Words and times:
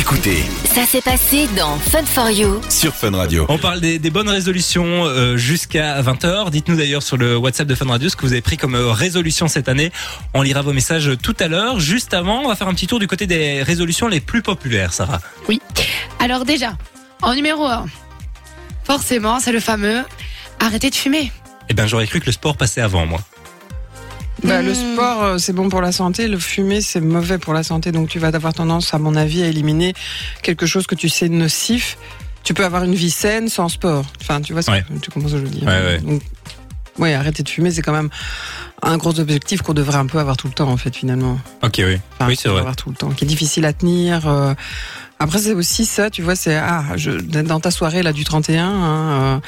Écoutez 0.00 0.42
Ça 0.64 0.86
s'est 0.86 1.02
passé 1.02 1.46
dans 1.58 1.76
Fun 1.76 2.06
for 2.06 2.30
You. 2.30 2.58
sur 2.70 2.94
Fun 2.94 3.14
Radio. 3.14 3.44
On 3.50 3.58
parle 3.58 3.82
des, 3.82 3.98
des 3.98 4.08
bonnes 4.08 4.30
résolutions 4.30 5.04
euh, 5.04 5.36
jusqu'à 5.36 6.00
20h. 6.00 6.48
Dites-nous 6.48 6.76
d'ailleurs 6.76 7.02
sur 7.02 7.18
le 7.18 7.36
WhatsApp 7.36 7.68
de 7.68 7.74
Fun 7.74 7.84
Radio 7.84 8.08
ce 8.08 8.16
que 8.16 8.22
vous 8.22 8.32
avez 8.32 8.40
pris 8.40 8.56
comme 8.56 8.74
euh, 8.76 8.92
résolution 8.92 9.46
cette 9.46 9.68
année. 9.68 9.92
On 10.32 10.40
lira 10.40 10.62
vos 10.62 10.72
messages 10.72 11.10
tout 11.22 11.36
à 11.38 11.48
l'heure. 11.48 11.80
Juste 11.80 12.14
avant, 12.14 12.40
on 12.44 12.48
va 12.48 12.56
faire 12.56 12.68
un 12.68 12.72
petit 12.72 12.86
tour 12.86 12.98
du 12.98 13.08
côté 13.08 13.26
des 13.26 13.62
résolutions 13.62 14.08
les 14.08 14.20
plus 14.20 14.40
populaires, 14.40 14.94
Sarah. 14.94 15.20
Oui. 15.48 15.60
Alors 16.18 16.46
déjà, 16.46 16.78
en 17.20 17.34
numéro 17.34 17.66
1, 17.66 17.84
forcément, 18.84 19.38
c'est 19.38 19.52
le 19.52 19.60
fameux 19.60 20.02
arrêter 20.60 20.88
de 20.88 20.94
fumer. 20.94 21.30
Eh 21.68 21.74
ben, 21.74 21.86
j'aurais 21.86 22.06
cru 22.06 22.20
que 22.20 22.26
le 22.26 22.32
sport 22.32 22.56
passait 22.56 22.80
avant, 22.80 23.04
moi. 23.04 23.20
Bah, 24.44 24.62
Le 24.62 24.72
Hmm. 24.72 24.94
sport, 24.94 25.22
euh, 25.22 25.38
c'est 25.38 25.52
bon 25.52 25.68
pour 25.68 25.80
la 25.82 25.92
santé. 25.92 26.28
Le 26.28 26.38
fumer, 26.38 26.80
c'est 26.80 27.00
mauvais 27.00 27.38
pour 27.38 27.52
la 27.54 27.62
santé. 27.62 27.92
Donc, 27.92 28.08
tu 28.08 28.18
vas 28.18 28.28
avoir 28.28 28.54
tendance, 28.54 28.94
à 28.94 28.98
mon 28.98 29.14
avis, 29.16 29.42
à 29.42 29.46
éliminer 29.46 29.94
quelque 30.42 30.66
chose 30.66 30.86
que 30.86 30.94
tu 30.94 31.08
sais 31.08 31.28
nocif. 31.28 31.98
Tu 32.42 32.54
peux 32.54 32.64
avoir 32.64 32.84
une 32.84 32.94
vie 32.94 33.10
saine 33.10 33.48
sans 33.48 33.68
sport. 33.68 34.04
Enfin, 34.22 34.40
tu 34.40 34.52
vois, 34.52 34.62
ce 34.62 34.68
que- 34.68 34.72
Ouais. 34.72 34.84
tu 35.02 35.10
je 35.14 35.36
veux 35.36 35.48
dire. 35.48 35.64
Ouais, 35.68 35.82
ouais. 35.82 35.98
Donc, 35.98 36.22
ouais, 36.98 37.12
arrêter 37.14 37.42
de 37.42 37.48
fumer, 37.48 37.70
c'est 37.70 37.82
quand 37.82 37.92
même 37.92 38.08
un 38.82 38.96
gros 38.96 39.20
objectif 39.20 39.60
qu'on 39.60 39.74
devrait 39.74 39.98
un 39.98 40.06
peu 40.06 40.18
avoir 40.18 40.36
tout 40.38 40.46
le 40.46 40.54
temps, 40.54 40.70
en 40.70 40.76
fait, 40.78 40.96
finalement. 40.96 41.38
Ok, 41.62 41.74
oui. 41.84 41.98
Enfin, 42.14 42.28
oui, 42.28 42.36
c'est 42.40 42.48
vrai. 42.48 42.60
avoir 42.60 42.76
tout 42.76 42.88
le 42.88 42.96
temps, 42.96 43.10
qui 43.10 43.24
est 43.24 43.28
difficile 43.28 43.66
à 43.66 43.72
tenir. 43.74 44.26
euh. 44.26 44.54
Après, 45.22 45.38
c'est 45.38 45.52
aussi 45.52 45.84
ça, 45.84 46.08
tu 46.08 46.22
vois, 46.22 46.34
c'est 46.34 46.56
ah, 46.56 46.82
je, 46.96 47.10
dans 47.10 47.60
ta 47.60 47.70
soirée 47.70 48.02
là 48.02 48.12
du 48.14 48.24
31, 48.24 48.64
hein, 48.66 48.72
euh, 49.36 49.38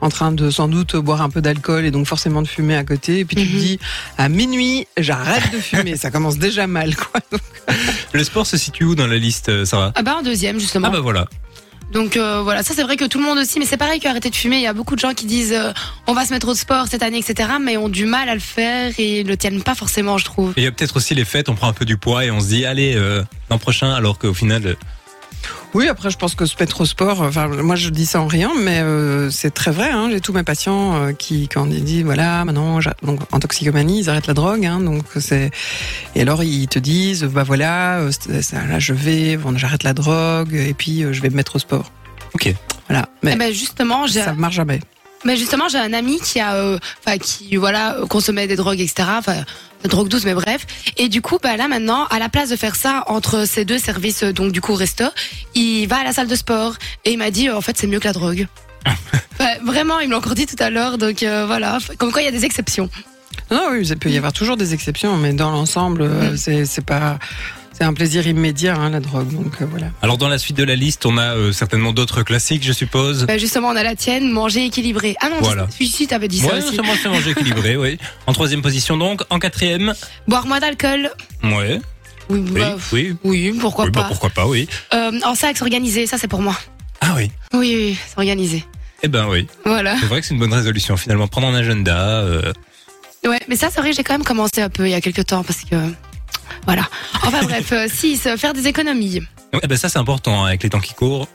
en 0.00 0.08
train 0.08 0.32
de 0.32 0.50
sans 0.50 0.66
doute 0.66 0.96
boire 0.96 1.22
un 1.22 1.30
peu 1.30 1.40
d'alcool 1.40 1.84
et 1.86 1.92
donc 1.92 2.06
forcément 2.06 2.42
de 2.42 2.48
fumer 2.48 2.76
à 2.76 2.82
côté. 2.82 3.20
Et 3.20 3.24
puis 3.24 3.36
tu 3.36 3.46
te 3.46 3.52
Mhm. 3.54 3.58
dis 3.60 3.78
à 4.18 4.28
minuit, 4.28 4.88
j'arrête 4.98 5.52
de 5.52 5.58
fumer. 5.60 5.96
ça 5.96 6.10
commence 6.10 6.36
déjà 6.36 6.66
mal, 6.66 6.96
quoi. 6.96 7.20
Donc, 7.30 7.40
Le 8.12 8.24
sport 8.24 8.44
se 8.44 8.56
situe 8.56 8.82
où 8.84 8.94
dans 8.96 9.06
la 9.06 9.18
liste, 9.18 9.48
euh, 9.50 9.64
Sarah? 9.64 9.92
Ah 9.94 10.02
bah 10.02 10.16
en 10.18 10.22
deuxième 10.22 10.58
justement. 10.58 10.88
Ah 10.88 10.90
bah 10.90 11.00
voilà. 11.00 11.28
Donc 11.92 12.16
euh, 12.16 12.40
voilà, 12.42 12.62
ça 12.64 12.72
c'est 12.74 12.82
vrai 12.82 12.96
que 12.96 13.04
tout 13.04 13.18
le 13.18 13.24
monde 13.24 13.38
aussi, 13.38 13.58
mais 13.60 13.66
c'est 13.66 13.76
pareil 13.76 13.98
qu'arrêter 14.00 14.30
de 14.30 14.36
fumer. 14.36 14.56
Il 14.56 14.62
y 14.62 14.66
a 14.68 14.72
beaucoup 14.72 14.94
de 14.96 15.00
gens 15.00 15.12
qui 15.14 15.26
disent 15.26 15.52
euh, 15.52 15.72
on 16.08 16.12
va 16.12 16.24
se 16.26 16.32
mettre 16.32 16.48
au 16.48 16.54
sport 16.54 16.86
cette 16.88 17.02
année, 17.04 17.18
etc. 17.18 17.48
Mais 17.60 17.76
ont 17.76 17.88
du 17.88 18.04
mal 18.06 18.28
à 18.28 18.34
le 18.34 18.40
faire 18.40 18.92
et 18.98 19.22
le 19.24 19.36
tiennent 19.36 19.62
pas 19.62 19.74
forcément, 19.76 20.18
je 20.18 20.24
trouve. 20.24 20.50
Et 20.56 20.62
il 20.62 20.64
y 20.64 20.68
a 20.68 20.72
peut-être 20.72 20.96
aussi 20.96 21.14
les 21.14 21.24
fêtes, 21.24 21.48
on 21.48 21.54
prend 21.54 21.68
un 21.68 21.72
peu 21.72 21.84
du 21.84 21.96
poids 21.96 22.24
et 22.24 22.30
on 22.32 22.40
se 22.40 22.46
dit, 22.48 22.64
allez, 22.64 22.94
euh, 22.96 23.22
l'an 23.48 23.58
prochain, 23.58 23.92
alors 23.92 24.18
qu'au 24.18 24.34
final, 24.34 24.66
euh, 24.66 24.74
Oui, 25.74 25.86
après, 25.88 26.10
je 26.10 26.16
pense 26.18 26.34
que 26.34 26.46
se 26.46 26.56
mettre 26.58 26.80
au 26.80 26.84
sport, 26.84 27.20
enfin, 27.22 27.46
moi 27.48 27.76
je 27.76 27.90
dis 27.90 28.06
ça 28.06 28.20
en 28.20 28.26
riant, 28.26 28.52
mais 28.60 28.80
euh, 28.80 29.30
c'est 29.30 29.52
très 29.52 29.70
vrai. 29.70 29.90
Hein, 29.90 30.08
J'ai 30.10 30.20
tous 30.20 30.32
mes 30.32 30.42
patients 30.42 30.96
euh, 30.96 31.12
qui, 31.12 31.48
quand 31.48 31.66
ils 31.70 31.84
disent, 31.84 32.02
voilà, 32.04 32.44
maintenant, 32.44 32.80
donc 33.02 33.20
en 33.32 33.38
toxicomanie, 33.38 34.00
ils 34.00 34.10
arrêtent 34.10 34.26
la 34.26 34.34
drogue. 34.34 34.66
Hein, 34.66 34.80
donc 34.80 35.04
c'est 35.18 35.50
et 36.16 36.22
alors 36.22 36.42
ils 36.42 36.66
te 36.68 36.78
disent, 36.78 37.24
bah 37.24 37.44
voilà, 37.44 37.98
euh, 38.00 38.10
c'est- 38.10 38.42
ça, 38.42 38.64
là 38.66 38.78
je 38.78 38.92
vais, 38.94 39.36
bon, 39.36 39.56
j'arrête 39.56 39.84
la 39.84 39.92
drogue 39.94 40.52
et 40.54 40.74
puis 40.74 41.04
euh, 41.04 41.12
je 41.12 41.22
vais 41.22 41.30
me 41.30 41.36
mettre 41.36 41.56
au 41.56 41.58
sport. 41.60 41.92
ok. 42.34 42.52
Voilà, 42.88 43.08
mais 43.22 43.32
Eh 43.34 43.38
ben 43.38 43.52
justement, 43.52 44.08
j'ai 44.08 44.20
ça 44.22 44.32
marche 44.32 44.56
jamais. 44.56 44.80
Mais 45.24 45.36
justement, 45.36 45.68
j'ai 45.68 45.78
un 45.78 45.92
ami 45.92 46.18
qui 46.20 46.40
a, 46.40 46.54
euh, 46.54 46.78
qui 47.20 47.56
voilà, 47.56 47.96
consommait 48.08 48.46
des 48.46 48.56
drogues, 48.56 48.80
etc. 48.80 49.08
Enfin, 49.18 49.44
des 49.82 49.88
drogues 49.88 50.08
douces, 50.08 50.24
mais 50.24 50.34
bref. 50.34 50.66
Et 50.96 51.08
du 51.08 51.20
coup, 51.22 51.38
bah 51.42 51.56
là 51.56 51.68
maintenant, 51.68 52.06
à 52.06 52.18
la 52.18 52.28
place 52.28 52.48
de 52.50 52.56
faire 52.56 52.74
ça 52.76 53.04
entre 53.06 53.46
ces 53.46 53.64
deux 53.64 53.78
services, 53.78 54.22
euh, 54.22 54.32
donc 54.32 54.52
du 54.52 54.60
coup 54.60 54.74
resto, 54.74 55.04
il 55.54 55.86
va 55.86 55.98
à 55.98 56.04
la 56.04 56.12
salle 56.12 56.26
de 56.28 56.34
sport 56.34 56.74
et 57.04 57.12
il 57.12 57.18
m'a 57.18 57.30
dit, 57.30 57.48
euh, 57.48 57.56
en 57.56 57.60
fait, 57.60 57.76
c'est 57.76 57.86
mieux 57.86 57.98
que 58.00 58.06
la 58.08 58.12
drogue. 58.12 58.46
Vraiment, 59.64 60.00
il 60.00 60.08
me 60.08 60.12
l'a 60.12 60.18
encore 60.18 60.34
dit 60.34 60.46
tout 60.46 60.56
à 60.58 60.70
l'heure, 60.70 60.96
donc 60.98 61.22
euh, 61.22 61.44
voilà. 61.46 61.78
Comme 61.98 62.12
quoi, 62.12 62.22
il 62.22 62.24
y 62.24 62.28
a 62.28 62.32
des 62.32 62.44
exceptions. 62.44 62.88
Non, 63.50 63.68
oui, 63.72 63.86
il 63.86 63.96
peut 63.98 64.10
y 64.10 64.16
avoir 64.16 64.32
toujours 64.32 64.56
des 64.56 64.74
exceptions, 64.74 65.16
mais 65.16 65.32
dans 65.32 65.50
l'ensemble, 65.50 66.04
Mm. 66.04 66.64
c'est 66.64 66.84
pas, 66.84 67.18
c'est 67.80 67.86
un 67.86 67.94
plaisir 67.94 68.26
immédiat 68.26 68.76
hein, 68.76 68.90
la 68.90 69.00
drogue. 69.00 69.32
Donc 69.32 69.54
euh, 69.62 69.64
voilà. 69.64 69.86
Alors 70.02 70.18
dans 70.18 70.28
la 70.28 70.36
suite 70.36 70.56
de 70.58 70.64
la 70.64 70.76
liste, 70.76 71.06
on 71.06 71.16
a 71.16 71.34
euh, 71.34 71.50
certainement 71.52 71.94
d'autres 71.94 72.22
classiques, 72.22 72.62
je 72.62 72.72
suppose. 72.72 73.24
Bah, 73.24 73.38
justement, 73.38 73.68
on 73.68 73.76
a 73.76 73.82
la 73.82 73.96
tienne, 73.96 74.30
manger 74.30 74.66
équilibré. 74.66 75.16
Ah 75.20 75.30
non, 75.30 75.36
Voilà. 75.40 75.66
si, 75.70 75.86
si, 75.86 76.06
t'avais 76.06 76.28
dit 76.28 76.40
ça 76.40 76.48
Ouais, 76.48 76.62
aussi. 76.62 76.76
c'est 77.02 77.08
manger 77.08 77.30
équilibré, 77.30 77.78
oui. 77.78 77.96
En 78.26 78.34
troisième 78.34 78.60
position 78.60 78.98
donc, 78.98 79.22
en 79.30 79.38
quatrième, 79.38 79.94
Boire 80.28 80.46
moins 80.46 80.60
d'alcool. 80.60 81.10
ouais, 81.42 81.80
Oui, 82.28 82.38
oui, 82.50 82.60
bah, 82.60 82.76
oui. 82.92 83.16
oui, 83.24 83.54
pourquoi 83.58 83.86
oui, 83.86 83.90
bah, 83.92 84.02
pas. 84.02 84.08
pourquoi 84.08 84.28
pas, 84.28 84.46
oui. 84.46 84.68
Euh, 84.92 85.12
en 85.24 85.34
sac, 85.34 85.56
organisé, 85.62 86.06
ça 86.06 86.18
c'est 86.18 86.28
pour 86.28 86.42
moi. 86.42 86.56
Ah 87.00 87.14
oui. 87.16 87.30
Oui, 87.54 87.74
oui, 87.74 87.98
c'est 88.06 88.18
organisé. 88.18 88.62
Eh 89.02 89.08
ben 89.08 89.26
oui. 89.30 89.46
Voilà. 89.64 89.96
C'est 89.98 90.04
vrai 90.06 90.20
que 90.20 90.26
c'est 90.26 90.34
une 90.34 90.40
bonne 90.40 90.52
résolution 90.52 90.98
finalement. 90.98 91.28
Prendre 91.28 91.46
un 91.46 91.54
agenda. 91.54 91.96
euh, 92.20 92.52
Ouais, 93.26 93.40
mais 93.48 93.56
ça, 93.56 93.68
c'est 93.72 93.80
vrai 93.80 93.94
j'ai 93.94 94.02
quand 94.02 94.12
même 94.14 94.24
commencé 94.24 94.60
un 94.60 94.68
peu 94.68 94.86
il 94.86 94.90
y 94.90 94.94
a 94.94 95.00
quelques 95.00 95.24
temps 95.24 95.42
parce 95.42 95.62
que. 95.62 95.76
Voilà. 96.66 96.88
Enfin 97.22 97.42
bref, 97.42 97.72
6, 97.94 98.28
faire 98.36 98.52
des 98.54 98.66
économies. 98.66 99.20
Eh 99.62 99.66
ben 99.66 99.76
ça 99.76 99.88
c'est 99.88 99.98
important 99.98 100.44
hein, 100.44 100.48
avec 100.48 100.62
les 100.62 100.70
temps 100.70 100.80
qui 100.80 100.94
courent. 100.94 101.28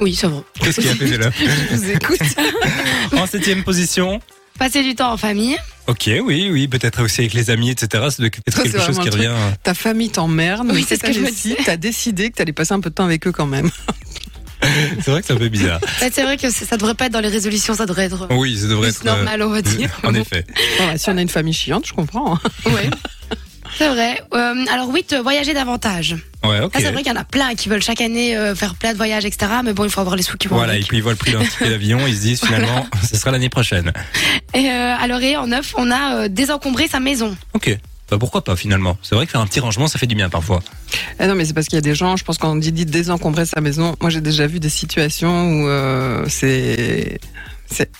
Oui, 0.00 0.14
c'est 0.14 0.26
vrai. 0.28 0.42
Qu'est-ce 0.60 0.80
qu'il 0.80 0.86
y 0.86 0.90
a 0.90 0.94
fait 0.94 1.18
là 1.18 1.30
Je 1.38 1.74
vous 1.76 1.90
écoute. 1.90 2.18
En 3.16 3.26
septième 3.26 3.64
position. 3.64 4.20
Passer 4.58 4.82
du 4.82 4.94
temps 4.94 5.12
en 5.12 5.16
famille. 5.16 5.56
Ok, 5.86 6.10
oui, 6.24 6.50
oui, 6.52 6.68
peut-être 6.68 7.02
aussi 7.02 7.20
avec 7.22 7.32
les 7.32 7.50
amis, 7.50 7.70
etc. 7.70 7.88
Ça 8.10 8.16
doit 8.18 8.26
être 8.26 8.36
Ça, 8.48 8.62
quelque 8.62 8.78
c'est 8.78 8.86
chose 8.86 8.98
qui 8.98 9.08
revient. 9.08 9.32
Ta 9.62 9.72
famille 9.74 10.10
t'emmerde. 10.10 10.66
Oui, 10.70 10.80
mais 10.80 10.82
c'est 10.86 10.96
ce 10.96 11.02
que 11.02 11.12
je 11.12 11.20
me. 11.20 11.64
T'as 11.64 11.76
décidé 11.76 12.30
que 12.30 12.36
t'allais 12.36 12.52
passer 12.52 12.74
un 12.74 12.80
peu 12.80 12.90
de 12.90 12.94
temps 12.94 13.04
avec 13.04 13.26
eux 13.26 13.32
quand 13.32 13.46
même. 13.46 13.70
C'est 15.00 15.10
vrai 15.10 15.20
que 15.20 15.26
c'est 15.28 15.32
un 15.32 15.36
peu 15.36 15.48
bizarre. 15.48 15.80
Ouais, 16.02 16.10
c'est 16.12 16.22
vrai 16.24 16.36
que 16.36 16.50
c'est- 16.50 16.64
ça 16.64 16.76
devrait 16.76 16.94
pas 16.94 17.06
être 17.06 17.12
dans 17.12 17.20
les 17.20 17.28
résolutions, 17.28 17.74
ça 17.74 17.86
devrait 17.86 18.04
être 18.06 18.26
Oui, 18.30 18.58
ça 18.58 18.66
devrait 18.66 18.90
plus 18.90 18.96
être. 19.00 19.06
euh, 19.06 19.14
normal, 19.16 19.42
on 19.42 19.48
va 19.50 19.62
dire. 19.62 19.90
En 20.02 20.12
effet. 20.14 20.44
Si 20.96 21.08
on 21.08 21.16
a 21.16 21.22
une 21.22 21.28
famille 21.28 21.54
chiante, 21.54 21.86
je 21.86 21.92
comprends. 21.92 22.34
hein. 22.34 22.40
Ouais. 22.66 22.90
C'est 23.78 23.88
vrai. 23.88 24.20
Euh, 24.34 24.64
alors 24.72 24.92
8, 24.92 25.14
voyager 25.22 25.54
davantage. 25.54 26.16
Ouais, 26.44 26.60
ok. 26.60 26.72
Ça, 26.74 26.80
c'est 26.80 26.90
vrai 26.90 27.02
qu'il 27.04 27.12
y 27.12 27.16
en 27.16 27.20
a 27.20 27.24
plein 27.24 27.54
qui 27.54 27.68
veulent 27.68 27.82
chaque 27.82 28.00
année 28.00 28.36
euh, 28.36 28.56
faire 28.56 28.74
plein 28.74 28.92
de 28.92 28.96
voyages, 28.96 29.24
etc. 29.24 29.52
Mais 29.64 29.72
bon, 29.72 29.84
il 29.84 29.90
faut 29.90 30.00
avoir 30.00 30.16
les 30.16 30.24
sous 30.24 30.36
qui 30.36 30.48
vont 30.48 30.56
Voilà, 30.56 30.76
et 30.76 30.80
puis 30.80 30.96
ils 30.96 31.02
voient 31.02 31.12
le 31.12 31.16
prix 31.16 31.32
d'un 31.32 31.44
ticket 31.44 31.70
d'avion, 31.70 32.00
ils 32.06 32.16
se 32.16 32.20
disent 32.22 32.40
finalement, 32.44 32.86
ce 33.08 33.16
sera 33.16 33.30
l'année 33.30 33.48
prochaine. 33.48 33.92
Et 34.52 34.68
euh, 34.68 34.96
alors, 34.98 35.20
et 35.20 35.36
en 35.36 35.46
9, 35.46 35.74
on 35.76 35.90
a 35.92 36.14
euh, 36.14 36.28
désencombré 36.28 36.88
sa 36.88 36.98
maison. 36.98 37.36
Ok. 37.54 37.78
Bah 38.10 38.16
pourquoi 38.18 38.42
pas 38.42 38.56
finalement 38.56 38.96
C'est 39.02 39.14
vrai 39.14 39.26
que 39.26 39.32
faire 39.32 39.40
un 39.42 39.46
petit 39.46 39.60
rangement, 39.60 39.86
ça 39.86 39.98
fait 39.98 40.06
du 40.06 40.14
bien 40.14 40.30
parfois. 40.30 40.60
Eh 41.20 41.26
non, 41.26 41.34
mais 41.34 41.44
c'est 41.44 41.52
parce 41.52 41.66
qu'il 41.66 41.76
y 41.76 41.78
a 41.78 41.82
des 41.82 41.94
gens, 41.94 42.16
je 42.16 42.24
pense 42.24 42.38
qu'on 42.38 42.56
dit, 42.56 42.72
dit 42.72 42.86
désencombrer 42.86 43.44
sa 43.44 43.60
maison. 43.60 43.96
Moi, 44.00 44.08
j'ai 44.08 44.22
déjà 44.22 44.46
vu 44.46 44.60
des 44.60 44.70
situations 44.70 45.50
où 45.50 45.68
euh, 45.68 46.24
c'est 46.28 47.20
c'est 47.70 47.90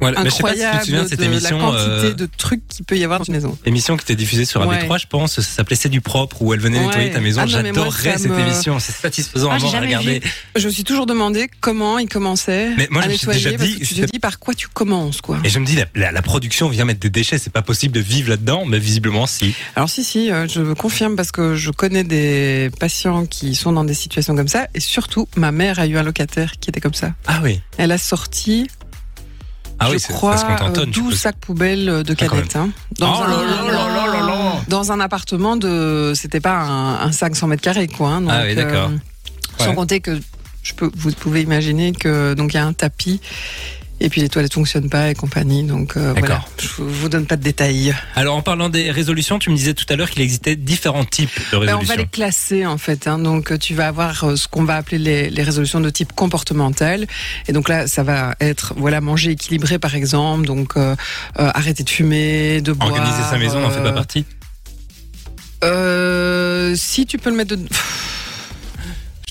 Voilà. 0.00 0.22
Mais 0.22 0.30
je 0.30 0.34
sais 0.36 0.42
pas 0.42 0.50
si 0.50 0.54
tu 0.56 0.60
te 0.60 0.64
incroyable 0.66 0.84
souviens 0.86 1.02
de 1.02 1.08
cette 1.08 1.18
de 1.18 1.24
la 1.24 1.30
émission. 1.32 1.58
quantité 1.58 1.82
euh, 1.88 2.12
de 2.14 2.28
trucs 2.36 2.66
qu'il 2.68 2.84
peut 2.84 2.96
y 2.96 3.04
avoir 3.04 3.18
dans 3.18 3.24
une 3.24 3.34
maison. 3.34 3.58
Émission 3.64 3.96
qui 3.96 4.02
était 4.04 4.14
diffusée 4.14 4.44
sur 4.44 4.60
Ouais. 4.66 4.78
AB3, 4.78 5.00
je 5.00 5.06
pense, 5.06 5.34
ça 5.34 5.42
s'appelait 5.42 5.76
C'est 5.76 5.88
du 5.88 6.00
propre, 6.00 6.40
où 6.42 6.54
elle 6.54 6.60
venait 6.60 6.78
Ouais. 6.78 6.86
nettoyer 6.86 7.10
ta 7.10 7.20
maison. 7.20 7.40
Ah 7.42 7.46
J'adorais 7.46 8.18
cette 8.18 8.30
me- 8.30 8.38
émission, 8.38 8.78
c'est 8.78 8.92
satisfaisant 8.92 9.48
Ah, 9.50 9.56
à 9.56 9.58
mort 9.58 9.68
à 9.68 9.72
jamais 9.72 9.86
regarder. 9.86 10.22
Je 10.56 10.66
me 10.66 10.72
suis 10.72 10.84
toujours 10.84 11.06
demandé 11.06 11.48
comment 11.60 11.98
ils 11.98 12.08
commençaient 12.08 12.70
Mais 12.76 12.86
moi, 12.90 13.02
à 13.02 13.06
je 13.06 13.10
me 13.12 13.16
suis 13.16 13.26
nettoyer. 13.26 13.44
déjà 13.44 13.58
parce 13.58 13.70
dit, 13.70 13.78
que 13.80 13.84
tu 13.86 13.94
te 13.94 14.12
dis 14.12 14.18
par 14.20 14.38
quoi 14.38 14.54
tu 14.54 14.68
commences, 14.68 15.20
quoi? 15.20 15.38
Et 15.44 15.48
je 15.48 15.58
me 15.58 15.66
dis, 15.66 15.74
la, 15.76 15.86
la- 15.94 16.12
la 16.12 16.22
production 16.22 16.68
vient 16.68 16.84
mettre 16.84 17.00
des 17.00 17.10
déchets, 17.10 17.38
c'est 17.38 17.52
pas 17.52 17.62
possible 17.62 17.94
de 17.94 18.00
vivre 18.00 18.28
là-dedans, 18.30 18.64
mais 18.66 18.78
visiblement 18.78 19.26
si. 19.26 19.54
Alors 19.74 19.88
si, 19.88 20.04
si, 20.04 20.30
euh, 20.30 20.46
je 20.46 20.72
confirme 20.74 21.16
parce 21.16 21.32
que 21.32 21.54
je 21.56 21.70
connais 21.70 22.04
des 22.04 22.70
patients 22.78 23.26
qui 23.26 23.54
sont 23.54 23.72
dans 23.72 23.84
des 23.84 23.94
situations 23.94 24.36
comme 24.36 24.48
ça. 24.48 24.68
Et 24.74 24.80
surtout, 24.80 25.28
ma 25.36 25.50
mère 25.52 25.78
a 25.80 25.86
eu 25.86 25.96
un 25.96 26.02
locataire 26.02 26.52
qui 26.60 26.70
était 26.70 26.80
comme 26.80 26.94
ça. 26.94 27.14
Ah 27.26 27.40
oui. 27.42 27.60
Elle 27.78 27.92
a 27.92 27.98
sorti, 27.98 28.68
Ah 29.80 29.86
je 29.86 29.92
oui, 29.92 30.00
c'est 30.00 30.12
crois, 30.12 30.30
parce 30.32 30.44
qu'on 30.44 30.52
euh, 30.52 30.68
t'entonne. 30.68 30.90
12 30.90 31.14
sacs 31.18 31.36
poubelles 31.38 32.02
de 32.02 32.12
Ah, 32.12 32.14
cadettes. 32.14 32.56
hein, 32.56 32.70
dans, 32.98 33.12
Oh 33.20 33.22
un, 33.24 33.28
dans 34.68 34.90
appartement 35.00 35.56
de... 35.56 36.12
C'était 36.14 36.40
pas 36.40 36.56
un, 36.62 37.00
un 37.00 37.12
sac 37.12 37.36
100 37.36 37.46
mètres 37.48 37.62
carrés, 37.62 37.86
quoi. 37.88 38.08
hein, 38.10 38.20
donc, 38.22 38.30
Ah 38.32 38.42
oui, 38.44 38.54
d'accord. 38.54 38.90
sans 39.58 39.68
Ouais. 39.70 39.74
compter 39.74 40.00
que 40.00 40.18
je 40.62 40.74
peux, 40.74 40.90
vous 40.96 41.12
pouvez 41.12 41.42
imaginer 41.42 41.92
que 41.92 42.34
donc 42.34 42.52
il 42.52 42.56
y 42.56 42.60
a 42.60 42.66
un 42.66 42.72
tapis 42.72 43.20
et 44.00 44.08
puis 44.08 44.20
les 44.20 44.28
toilettes 44.28 44.54
fonctionnent 44.54 44.88
pas 44.90 45.10
et 45.10 45.14
compagnie. 45.14 45.64
Donc 45.64 45.96
euh, 45.96 46.14
voilà, 46.18 46.44
je 46.60 46.82
vous 46.82 47.08
donne 47.08 47.26
pas 47.26 47.36
de 47.36 47.42
détails. 47.42 47.94
Alors 48.14 48.36
en 48.36 48.42
parlant 48.42 48.68
des 48.68 48.90
résolutions, 48.90 49.38
tu 49.38 49.50
me 49.50 49.56
disais 49.56 49.74
tout 49.74 49.86
à 49.88 49.96
l'heure 49.96 50.10
qu'il 50.10 50.22
existait 50.22 50.56
différents 50.56 51.04
types 51.04 51.30
de 51.52 51.58
Ben, 51.58 51.58
on 51.58 51.64
va 51.64 51.72
résolutions. 51.78 51.96
les 51.96 52.06
classer 52.06 52.66
en 52.66 52.78
fait. 52.78 53.06
Hein. 53.06 53.18
Donc 53.18 53.52
euh, 53.52 53.58
tu 53.58 53.74
vas 53.74 53.88
avoir 53.88 54.24
euh, 54.24 54.36
ce 54.36 54.48
qu'on 54.48 54.64
va 54.64 54.76
appeler 54.76 54.98
les, 54.98 55.30
les 55.30 55.42
résolutions 55.42 55.80
de 55.80 55.90
type 55.90 56.12
comportemental. 56.12 57.06
Et 57.48 57.52
donc 57.52 57.68
là, 57.68 57.86
ça 57.86 58.02
va 58.02 58.34
être 58.40 58.74
voilà 58.76 59.00
manger 59.00 59.32
équilibré 59.32 59.78
par 59.78 59.94
exemple. 59.94 60.46
Donc 60.46 60.76
euh, 60.76 60.94
euh, 61.38 61.50
arrêter 61.54 61.82
de 61.82 61.90
fumer, 61.90 62.60
de 62.60 62.72
boire. 62.72 62.90
Organiser 62.90 63.22
sa 63.28 63.38
maison 63.38 63.60
n'en 63.60 63.70
fait 63.70 63.82
pas 63.82 63.92
partie. 63.92 64.24
Euh, 65.64 66.74
si 66.76 67.04
tu 67.06 67.18
peux 67.18 67.30
le 67.30 67.36
mettre 67.36 67.56
de. 67.56 67.66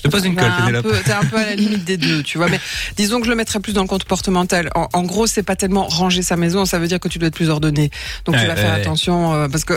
Te 0.08 0.16
pose 0.16 0.24
une 0.26 0.34
T'es 0.34 0.42
colle, 0.42 0.50
un, 0.50 0.60
Pénélope. 0.60 1.04
t'es 1.04 1.12
un 1.12 1.24
peu 1.24 1.36
à 1.36 1.44
la 1.46 1.54
limite 1.54 1.84
des 1.84 1.96
deux, 1.96 2.22
tu 2.22 2.38
vois. 2.38 2.48
Mais 2.48 2.60
disons 2.96 3.18
que 3.20 3.26
je 3.26 3.30
le 3.30 3.36
mettrais 3.36 3.60
plus 3.60 3.72
dans 3.72 3.82
le 3.82 3.88
comportemental. 3.88 4.70
En, 4.74 4.88
en 4.92 5.02
gros, 5.02 5.26
c'est 5.26 5.42
pas 5.42 5.56
tellement 5.56 5.86
ranger 5.86 6.22
sa 6.22 6.36
maison, 6.36 6.64
ça 6.64 6.78
veut 6.78 6.88
dire 6.88 7.00
que 7.00 7.08
tu 7.08 7.18
dois 7.18 7.28
être 7.28 7.34
plus 7.34 7.50
ordonné. 7.50 7.90
Donc 8.24 8.34
Ouais, 8.34 8.40
tu 8.42 8.46
vas 8.46 8.54
ouais, 8.54 8.60
faire 8.60 8.74
ouais. 8.74 8.80
attention 8.80 9.34
euh, 9.34 9.48
parce 9.48 9.64
que 9.64 9.74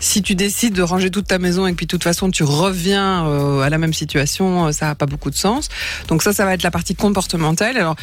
si 0.00 0.22
tu 0.22 0.34
décides 0.34 0.74
de 0.74 0.82
ranger 0.82 1.10
toute 1.10 1.26
ta 1.26 1.38
maison 1.38 1.66
et 1.66 1.72
que 1.72 1.76
puis 1.76 1.86
de 1.86 1.90
toute 1.90 2.04
façon 2.04 2.30
tu 2.30 2.44
reviens 2.44 3.26
euh, 3.26 3.60
à 3.60 3.70
la 3.70 3.78
même 3.78 3.92
situation, 3.94 4.66
euh, 4.66 4.72
ça 4.72 4.90
a 4.90 4.94
pas 4.94 5.06
beaucoup 5.06 5.30
de 5.30 5.36
sens. 5.36 5.68
Donc 6.08 6.22
ça, 6.22 6.32
ça 6.32 6.44
va 6.44 6.54
être 6.54 6.62
la 6.62 6.70
partie 6.70 6.94
comportementale. 6.94 7.76
Alors 7.76 7.96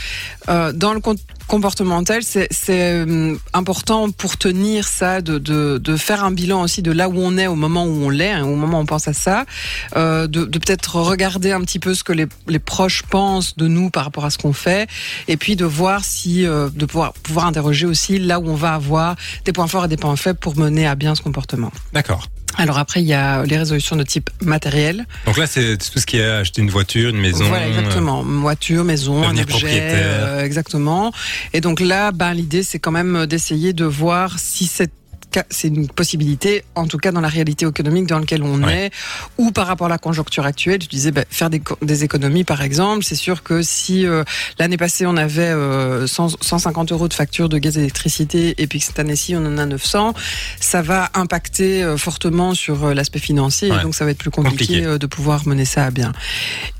euh, 0.50 0.72
dans 0.74 0.94
le 0.94 1.00
comportementale, 1.48 2.22
c'est 2.24 2.50
euh, 2.70 3.36
important 3.54 4.12
pour 4.12 4.38
tenir 4.38 4.88
ça, 4.88 5.22
de, 5.22 5.38
de, 5.38 5.78
de 5.78 5.98
faire 5.98 6.24
un 6.24 6.32
bilan 6.32 6.62
aussi 6.62 6.82
de 6.82 6.92
là 6.92 7.10
où 7.10 7.16
on 7.18 7.38
est 7.38 7.48
au 7.48 7.56
moment 7.56 7.86
où 7.86 8.06
on 8.06 8.10
l'est, 8.10 8.32
hein, 8.32 8.46
au 8.46 8.56
moment 8.56 8.80
où 8.80 8.82
on 8.82 8.86
pense 8.86 9.08
à 9.08 9.14
ça, 9.14 9.46
euh, 9.96 10.28
de, 10.28 10.46
de 10.46 10.60
peut-être 10.60 10.96
regarder 10.96 11.52
un 11.52 11.62
petit 11.62 11.80
peu 11.80 11.94
ce 11.94 12.04
que 12.04 12.14
les, 12.14 12.28
les 12.48 12.60
proches 12.60 13.04
pensent 13.04 13.56
de 13.58 13.68
nous 13.68 13.90
par 13.90 14.06
rapport 14.06 14.26
à 14.26 14.30
ce 14.30 14.38
qu'on 14.38 14.54
fait, 14.54 14.90
et 15.28 15.38
puis 15.38 15.56
de 15.56 15.66
voir 15.66 16.04
si, 16.04 16.46
euh, 16.46 16.70
de 16.70 16.86
pouvoir, 16.86 17.14
pouvoir 17.14 17.46
interroger 17.46 17.86
aussi 17.86 18.20
là 18.20 18.40
où 18.40 18.50
on 18.50 18.56
va 18.56 18.74
avoir 18.74 19.16
des 19.46 19.54
points 19.54 19.68
forts 19.68 19.86
et 19.86 19.90
des 19.90 19.98
points 19.98 20.16
faibles 20.16 20.40
pour 20.40 20.58
mener 20.58 20.88
à 20.88 20.96
bien 20.96 21.16
ce 21.16 21.22
comportement. 21.22 21.72
D'accord. 21.94 22.28
Alors 22.58 22.78
après, 22.78 23.02
il 23.02 23.08
y 23.08 23.14
a 23.14 23.44
les 23.46 23.58
résolutions 23.58 23.96
de 23.96 24.04
type 24.04 24.30
matériel. 24.42 25.06
Donc 25.26 25.38
là, 25.38 25.48
c'est 25.48 25.78
tout 25.78 26.00
ce 26.00 26.06
qui 26.06 26.18
est 26.18 26.26
acheter 26.26 26.62
une 26.62 26.70
voiture, 26.70 27.10
une 27.10 27.20
maison. 27.20 27.46
Voilà, 27.46 27.68
exactement. 27.68 28.24
Voiture, 28.24 28.84
maison, 28.84 29.24
un 29.24 29.32
objet, 29.32 29.46
propriétaire. 29.46 30.26
euh, 30.28 30.44
exactement. 30.46 31.12
Et 31.54 31.62
donc 31.62 31.80
là, 31.80 32.12
ben, 32.12 32.34
l'idée, 32.34 32.64
c'est 32.64 32.80
quand 32.80 32.92
même 32.92 33.26
d'essayer 33.26 33.74
de 33.74 33.86
voir 33.86 34.40
si 34.40 34.66
cette 34.66 34.92
c'est 35.50 35.68
une 35.70 35.88
possibilité, 35.88 36.64
en 36.76 36.88
tout 36.88 36.98
cas 36.98 37.12
dans 37.12 37.22
la 37.22 37.28
réalité 37.28 37.66
économique 37.66 38.08
dans 38.08 38.20
laquelle 38.20 38.44
on 38.44 38.62
Ouais. 38.64 38.86
est, 38.88 38.92
ou 39.38 39.52
par 39.52 39.68
rapport 39.68 39.88
à 39.88 39.90
la 39.90 39.98
conjoncture 39.98 40.46
actuelle. 40.46 40.80
Tu 40.80 40.88
disais 40.88 41.12
ben, 41.12 41.26
faire 41.30 41.50
des, 41.50 41.60
co- 41.60 41.78
des 41.82 42.04
économies, 42.04 42.44
par 42.44 42.62
exemple. 42.62 43.04
C'est 43.04 43.16
sûr 43.16 43.44
que 43.44 43.62
si 43.62 44.06
euh, 44.06 44.24
l'année 44.60 44.78
passée 44.78 45.06
on 45.06 45.18
avait 45.18 45.42
euh, 45.50 46.08
100 46.08 46.38
150 46.42 46.92
euros 46.92 47.08
de 47.08 47.14
facture 47.14 47.50
de 47.50 47.58
gaz 47.58 47.78
et 47.78 47.80
d'électricité, 47.82 48.56
et 48.58 48.68
puis 48.68 48.80
que 48.80 48.86
cette 48.86 49.00
année-ci 49.00 49.36
on 49.36 49.46
en 49.46 49.58
a 49.58 49.66
900, 49.66 50.14
ça 50.60 50.82
va 50.82 51.10
impacter 51.14 51.84
euh, 51.84 51.98
fortement 51.98 52.54
sur 52.54 52.86
euh, 52.86 52.94
l'aspect 52.94 53.20
financier, 53.20 53.72
Ouais. 53.72 53.78
et 53.80 53.82
donc 53.84 53.96
ça 53.96 54.06
va 54.06 54.12
être 54.12 54.18
plus 54.18 54.32
compliqué, 54.32 54.66
Compliqué. 54.66 54.86
euh, 54.86 54.98
de 54.98 55.06
pouvoir 55.08 55.48
mener 55.48 55.66
ça 55.66 55.86
à 55.86 55.92
bien. 55.92 56.12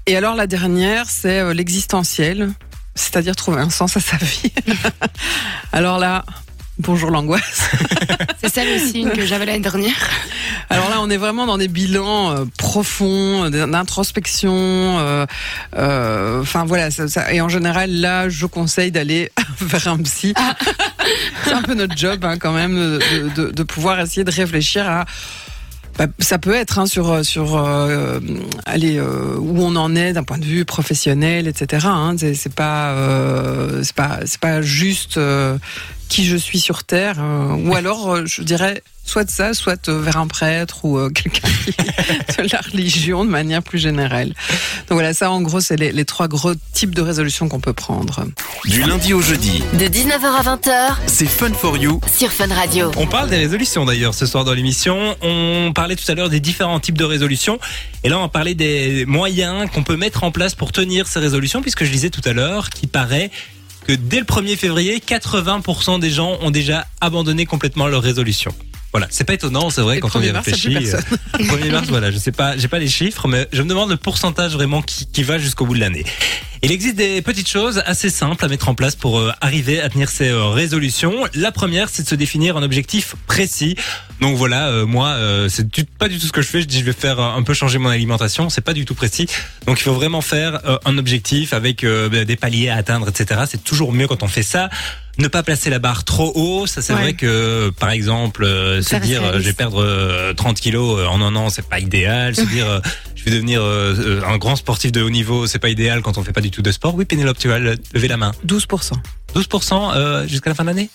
Et 0.08 0.16
alors 0.18 0.36
la 0.36 0.48
dernière, 0.48 1.06
c'est 1.10 1.40
euh, 1.40 1.54
l'existentiel, 1.54 2.52
c'est-à-dire 2.96 3.36
trouver 3.36 3.62
un 3.62 3.70
sens 3.70 3.96
à 3.98 4.00
sa 4.00 4.18
vie. 4.18 4.52
alors 5.72 6.00
là, 6.00 6.26
bonjour 6.82 7.12
l'angoisse. 7.12 7.70
C'est 8.42 8.54
celle 8.54 8.76
aussi 8.76 9.04
que 9.14 9.26
j'avais 9.26 9.46
l'année 9.46 9.60
dernière. 9.60 9.96
Alors 10.70 10.90
là, 10.90 10.98
on 11.02 11.10
est 11.10 11.18
vraiment 11.18 11.46
dans 11.46 11.58
des 11.58 11.68
bilans 11.68 12.32
euh, 12.32 12.46
profonds, 12.58 13.50
d'introspection. 13.50 14.52
euh, 15.00 15.26
euh, 15.78 16.42
Enfin 16.42 16.66
voilà, 16.66 16.92
ça, 16.92 17.08
ça- 17.08 17.32
et 17.34 17.42
en 17.42 17.50
général, 17.50 17.92
là, 17.92 18.30
je 18.30 18.46
conseille 18.46 18.92
d'aller 18.92 19.32
vers 19.62 19.88
un 19.88 19.98
psy. 19.98 20.34
C'est 21.46 21.54
un 21.54 21.62
peu 21.62 21.74
notre 21.74 21.98
job 21.98 22.24
hein, 22.26 22.38
quand 22.38 22.52
même 22.54 22.76
de, 22.76 23.30
de- 23.36 23.52
de 23.52 23.64
pouvoir 23.64 24.00
essayer 24.00 24.24
de 24.24 24.32
réfléchir 24.32 24.88
à. 24.90 25.06
Bah, 25.98 26.08
ça 26.20 26.40
peut 26.40 26.54
être 26.54 26.80
hein, 26.80 26.86
sur 26.86 27.24
sur 27.26 27.58
euh, 27.58 28.20
allez 28.66 28.98
euh, 28.98 29.36
où 29.38 29.60
on 29.60 29.76
en 29.76 29.96
est 29.96 30.14
d'un 30.14 30.24
point 30.24 30.38
de 30.38 30.46
vue 30.46 30.66
professionnel, 30.66 31.48
etc. 31.48 31.88
Hein, 31.90 32.16
c'est 32.18 32.54
pas 32.54 32.92
euh, 32.92 33.84
c'est 33.84 33.96
pas 33.96 34.20
c'est 34.26 34.40
pas 34.40 34.62
juste 34.62 35.18
euh, 35.18 35.58
qui 36.10 36.26
je 36.26 36.38
suis 36.38 36.60
sur 36.60 36.84
terre, 36.84 37.18
euh, 37.20 37.56
ou 37.56 37.76
alors 37.76 38.12
euh, 38.14 38.26
je 38.26 38.42
dirais 38.42 38.84
soit 39.12 39.26
de 39.26 39.30
ça, 39.30 39.54
soit 39.54 39.90
euh, 39.90 40.02
vers 40.02 40.16
un 40.16 40.28
prêtre 40.28 40.86
ou 40.86 40.98
euh, 40.98 41.10
quelqu'un 41.14 41.50
qui 41.66 41.72
de 42.42 42.50
la 42.50 42.62
religion 42.62 43.26
de 43.26 43.30
manière 43.30 43.62
plus 43.62 43.78
générale. 43.78 44.30
Donc 44.30 44.92
voilà, 44.92 45.14
ça 45.14 45.30
en 45.32 45.42
gros 45.42 45.60
c'est 45.60 45.76
les, 45.76 45.92
les 45.92 46.06
trois 46.06 46.30
gros 46.30 46.54
types 46.72 46.96
de 46.96 47.02
résolutions 47.02 47.50
qu'on 47.50 47.60
peut 47.60 47.74
prendre. 47.74 48.26
Du 48.66 48.82
lundi 48.82 49.14
au 49.14 49.22
jeudi, 49.22 49.62
De 49.74 49.86
19h 49.86 50.24
à 50.24 50.56
20h 50.56 50.96
c'est 51.08 51.26
Fun 51.26 51.52
for 51.54 51.76
You. 51.76 52.00
sur 52.18 52.32
Fun 52.32 52.48
Radio. 52.54 52.90
On 52.96 53.06
parle 53.06 53.30
des 53.30 53.38
résolutions 53.38 53.84
d'ailleurs 53.84 54.14
ce 54.14 54.26
soir 54.26 54.46
dans 54.46 54.54
l'émission. 54.54 55.18
On 55.22 55.74
parlait 55.76 55.98
tout 55.98 56.10
à 56.10 56.16
l'heure 56.16 56.30
des 56.30 56.40
différents 56.40 56.80
types 56.80 56.98
de 56.98 57.04
résolutions. 57.04 57.60
Et 58.06 58.10
là, 58.10 58.18
on 58.18 58.22
va 58.22 58.30
parler 58.30 58.56
des 58.56 59.06
moyens 59.06 59.70
qu'on 59.72 59.84
peut 59.84 59.98
mettre 59.98 60.24
en 60.24 60.32
place 60.32 60.56
pour 60.56 60.72
tenir 60.72 61.08
ces 61.08 61.20
résolutions, 61.20 61.62
puisque 61.62 61.84
je 61.84 61.92
disais 61.92 62.10
tout 62.10 62.22
à 62.24 62.32
l'heure 62.32 62.70
qu'il 62.70 62.88
paraît 62.90 63.30
que 63.88 63.94
dès 63.94 64.20
le 64.20 64.26
1er 64.26 64.56
février, 64.56 65.00
80% 65.00 66.00
des 66.00 66.10
gens 66.10 66.38
ont 66.42 66.52
déjà 66.52 66.88
abandonné 67.02 67.46
complètement 67.46 67.88
leurs 67.88 68.04
résolutions. 68.04 68.54
Voilà, 68.92 69.08
c'est 69.10 69.24
pas 69.24 69.34
étonnant, 69.34 69.70
c'est 69.70 69.82
vrai 69.82 69.98
Et 69.98 70.00
quand 70.02 70.16
on 70.16 70.22
y 70.22 70.28
1er 70.28 70.34
mars, 70.34 70.48
il 70.48 70.72
y 70.74 70.76
a 70.76 70.80
réfléchit. 70.80 70.96
euh, 70.96 71.38
1er 71.58 71.72
mars, 71.72 71.88
voilà, 71.88 72.12
je 72.12 72.18
sais 72.18 72.32
pas, 72.34 72.58
j'ai 72.58 72.68
pas 72.68 72.80
les 72.80 72.90
chiffres, 72.90 73.28
mais 73.28 73.48
je 73.54 73.62
me 73.62 73.70
demande 73.70 73.90
le 73.90 73.98
pourcentage 73.98 74.54
vraiment 74.54 74.82
qui, 74.82 75.06
qui 75.08 75.24
va 75.24 75.38
jusqu'au 75.38 75.66
bout 75.66 75.76
de 75.76 75.80
l'année. 75.80 76.04
Il 76.64 76.72
existe 76.72 76.96
des 76.96 77.24
petites 77.24 77.50
choses 77.50 77.82
assez 77.88 78.12
simples 78.12 78.46
à 78.46 78.48
mettre 78.48 78.70
en 78.70 78.76
place 78.76 78.96
pour 78.96 79.18
euh, 79.18 79.32
arriver 79.42 79.82
à 79.82 79.90
tenir 79.90 80.10
ces 80.10 80.30
euh, 80.30 80.46
résolutions. 80.50 81.26
La 81.34 81.52
première, 81.52 81.90
c'est 81.90 82.04
de 82.04 82.08
se 82.08 82.14
définir 82.14 82.56
un 82.56 82.62
objectif 82.62 83.16
précis. 83.26 83.76
Donc 84.20 84.38
voilà, 84.38 84.68
euh, 84.68 84.86
moi, 84.86 85.08
euh, 85.08 85.50
c'est 85.50 85.66
pas 85.98 86.08
du 86.08 86.20
tout 86.20 86.28
ce 86.28 86.32
que 86.32 86.44
je 86.44 86.48
fais. 86.48 86.62
Je 86.62 86.68
dis, 86.68 86.80
je 86.80 86.84
vais 86.86 86.94
faire 86.94 87.20
un 87.20 87.42
peu 87.42 87.56
changer 87.56 87.80
mon 87.80 87.90
alimentation. 87.90 88.50
C'est 88.52 88.62
pas 88.62 88.74
du 88.74 88.86
tout 88.86 88.94
précis. 88.94 89.26
Donc 89.66 89.80
il 89.80 89.84
faut 89.84 89.94
vraiment 89.94 90.22
faire 90.22 90.60
un 90.86 90.98
objectif 91.00 91.54
avec 91.54 91.84
euh, 91.84 92.10
ben, 92.10 92.26
des 92.26 92.36
paliers 92.36 92.70
à 92.70 92.76
atteindre, 92.76 93.10
etc. 93.10 93.42
C'est 93.50 93.64
toujours 93.64 93.92
mieux 93.92 94.06
quand 94.08 94.22
on 94.22 94.28
fait 94.28 94.44
ça. 94.44 94.70
Ne 95.18 95.28
pas 95.28 95.44
placer 95.44 95.70
la 95.70 95.80
barre 95.80 96.04
trop 96.04 96.32
haut, 96.36 96.66
ça 96.68 96.82
c'est 96.82 96.94
Ouais. 96.94 97.02
vrai 97.02 97.14
que 97.14 97.70
par 97.80 97.90
exemple 97.92 98.44
euh, 98.44 98.82
se 98.82 98.96
dire 98.96 99.24
euh, 99.24 99.34
je 99.34 99.40
vais 99.46 99.54
perdre 99.54 99.82
euh, 99.84 100.34
30 100.34 100.60
kilos 100.60 101.00
euh, 101.00 101.06
en 101.06 101.22
un 101.22 101.36
an, 101.36 101.50
c'est 101.50 101.68
pas 101.68 101.80
idéal. 101.80 102.36
Se 102.36 102.42
dire 102.50 102.68
euh, 102.68 102.80
je 103.16 103.24
vais 103.26 103.32
devenir 103.32 103.62
un 103.64 104.38
grand 104.38 104.56
sportif 104.56 104.92
de 104.92 105.02
haut 105.02 105.10
niveau, 105.10 105.46
c'est 105.48 105.60
pas 105.60 105.70
idéal 105.70 106.02
quand 106.02 106.18
on 106.18 106.24
fait 106.24 106.34
pas 106.34 106.42
du 106.42 106.50
tout 106.50 106.62
de 106.62 106.72
sport. 106.72 106.96
Oui, 106.96 107.06
Pénélope, 107.06 107.38
tu 107.38 107.50
vas 107.50 107.60
le- 107.60 107.76
lever 107.94 108.08
la 108.08 108.18
main. 108.18 108.32
12%. 108.48 108.94
12% 109.36 109.92
euh, 109.96 110.28
jusqu'à 110.28 110.50
la 110.50 110.56
fin 110.56 110.64
de 110.64 110.70
l'année? 110.70 110.90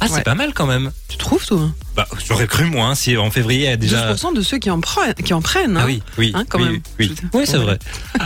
Ah, 0.00 0.06
c'est 0.08 0.14
Ouais. 0.16 0.22
pas 0.22 0.34
mal 0.34 0.52
quand 0.52 0.66
même. 0.66 0.92
Tu 1.08 1.16
trouves 1.16 1.44
toi 1.46 1.58
hein 1.60 1.74
Bah, 1.96 2.06
j'aurais 2.28 2.46
cru 2.46 2.66
moins 2.66 2.94
si 2.94 3.16
en 3.16 3.30
février 3.30 3.68
a 3.68 3.76
déjà 3.76 4.12
12% 4.12 4.34
de 4.34 4.42
ceux 4.42 4.58
qui 4.58 4.68
en 4.70 4.80
prennent, 4.80 5.14
qui 5.14 5.32
en 5.32 5.40
prennent. 5.40 5.76
hein. 5.76 5.80
Ah 5.84 5.86
oui, 5.86 6.02
oui, 6.18 6.32
Hein, 6.34 6.44
quand 6.48 6.58
oui, 6.60 6.82
même. 6.98 7.10
oui, 7.32 7.44
c'est 7.46 7.56
vrai. 7.56 7.78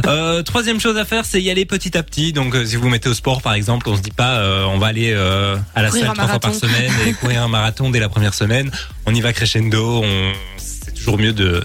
Euh, 0.06 0.43
troisième 0.43 0.81
chose 0.81 0.96
à 0.96 1.05
faire, 1.05 1.25
c'est 1.25 1.40
y 1.40 1.49
aller 1.50 1.64
petit 1.67 1.96
à 1.96 2.02
petit. 2.02 2.32
Donc, 2.32 2.55
euh, 2.55 2.64
si 2.67 2.75
vous 2.76 2.82
vous 2.82 2.88
mettez 2.88 3.08
au 3.08 3.14
sport, 3.14 3.40
par 3.40 3.55
exemple, 3.55 3.88
on 3.88 3.96
se 3.96 4.02
dit 4.02 4.11
pas, 4.11 4.38
euh, 4.38 4.64
on 4.64 4.78
va 4.78 4.88
aller 4.88 5.12
euh, 5.12 5.56
à 5.76 5.82
la 5.82 5.90
Courir 5.90 6.06
salle 6.06 6.14
trois 6.17 6.28
fois 6.28 6.40
par 6.40 6.55
semaine 6.55 6.93
et 7.06 7.12
courir 7.12 7.43
un 7.44 7.49
marathon 7.49 7.90
dès 7.90 8.00
la 8.00 8.08
première 8.08 8.34
semaine. 8.34 8.70
On 9.06 9.14
y 9.14 9.20
va 9.20 9.32
crescendo. 9.32 10.02
On... 10.05 10.32
C'est 10.56 10.94
toujours 10.94 11.19
mieux 11.19 11.32
de 11.32 11.64